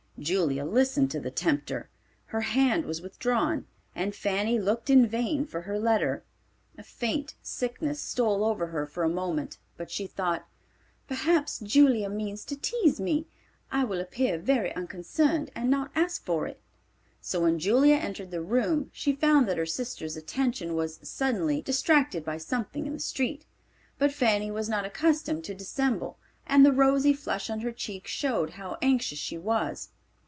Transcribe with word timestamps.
Julia 0.19 0.65
listened 0.65 1.09
to 1.11 1.19
the 1.19 1.31
tempter, 1.31 1.89
her 2.27 2.41
hand 2.41 2.85
was 2.85 3.01
withdrawn, 3.01 3.65
and 3.95 4.13
Fanny 4.13 4.59
looked 4.59 4.91
in 4.91 5.07
vain 5.07 5.47
for 5.47 5.61
her 5.61 5.79
letter. 5.79 6.21
A 6.77 6.83
faint 6.83 7.33
sickness 7.41 7.99
stole 7.99 8.43
over 8.43 8.67
her 8.67 8.85
for 8.85 9.01
a 9.03 9.09
moment 9.09 9.57
but 9.77 9.89
she 9.89 10.05
thought, 10.05 10.47
"Perhaps 11.07 11.57
Julia 11.61 12.07
means 12.07 12.45
to 12.45 12.55
tease 12.55 12.99
me. 12.99 13.25
I 13.71 13.83
will 13.83 13.99
appear 13.99 14.37
very 14.37 14.71
unconcerned 14.75 15.49
and 15.55 15.71
not 15.71 15.89
ask 15.95 16.23
for 16.23 16.45
it." 16.45 16.61
So 17.19 17.39
when 17.41 17.57
Julia 17.57 17.95
entered 17.95 18.29
the 18.29 18.43
room, 18.43 18.91
she 18.93 19.13
found 19.13 19.47
that 19.47 19.57
her 19.57 19.65
sister's 19.65 20.15
attention 20.15 20.75
was 20.75 20.99
suddenly, 21.01 21.63
distracted 21.63 22.23
by 22.23 22.37
something 22.37 22.85
in 22.85 22.93
the 22.93 22.99
street; 22.99 23.47
but 23.97 24.13
Fanny 24.13 24.51
was 24.51 24.69
not 24.69 24.85
accustomed 24.85 25.43
to 25.45 25.55
dissemble 25.55 26.19
and 26.45 26.63
the 26.63 26.71
rosy 26.71 27.11
flush 27.13 27.49
on 27.49 27.61
her 27.61 27.71
cheek 27.71 28.05
showed 28.05 28.51
how 28.51 28.77
anxious 28.83 29.17
she 29.17 29.39
was. 29.39 29.89